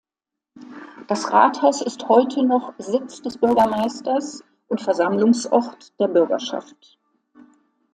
Das 1.07 1.31
Rathaus 1.31 1.83
ist 1.83 2.09
heute 2.09 2.43
noch 2.43 2.73
Sitz 2.79 3.21
des 3.21 3.37
Bürgermeisters 3.37 4.43
und 4.67 4.81
Versammlungsort 4.81 5.93
der 5.99 6.07
Bürgerschaft. 6.07 6.97